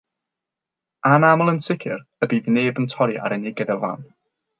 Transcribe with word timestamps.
Anaml, 1.09 1.51
yn 1.53 1.61
sicr, 1.65 2.01
y 2.23 2.29
bydd 2.31 2.49
neb 2.57 2.81
yn 2.85 2.87
torri 2.95 3.21
ar 3.27 3.37
unigedd 3.37 3.75
y 3.75 3.77
fan. 3.85 4.03